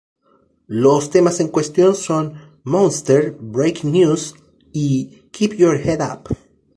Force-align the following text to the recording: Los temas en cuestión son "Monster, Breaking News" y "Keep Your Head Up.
Los 0.65 1.11
temas 1.11 1.39
en 1.41 1.49
cuestión 1.49 1.93
son 1.93 2.33
"Monster, 2.63 3.33
Breaking 3.39 3.91
News" 3.91 4.33
y 4.73 5.25
"Keep 5.29 5.53
Your 5.59 5.75
Head 5.77 5.99
Up. 6.01 6.35